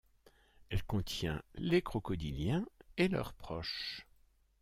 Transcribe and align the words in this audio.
Elle 0.71 0.81
contient 0.81 1.43
les 1.53 1.83
crocodyliens 1.83 2.65
et 2.97 3.07
leurs 3.07 3.33
proches. 3.35 4.07